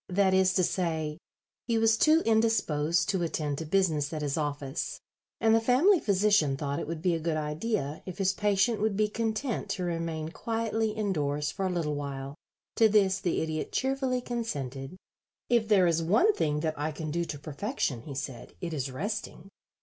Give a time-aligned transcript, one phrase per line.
[0.09, 1.19] That is to say,
[1.67, 4.99] he was too indisposed to attend to business at his office,
[5.39, 8.97] and the family physician thought it would be a good idea if his patient would
[8.97, 12.33] be content to remain quietly indoors for a little while.
[12.77, 14.97] To this the Idiot cheerfully consented.
[15.49, 18.89] "If there is one thing that I can do to perfection," he said, "it is
[18.89, 19.49] resting.